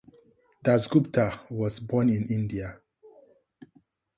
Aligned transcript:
Das 0.63 0.89
Gupta 0.89 1.41
was 1.51 1.79
born 1.85 2.09
in 2.09 2.25
India. 2.25 2.81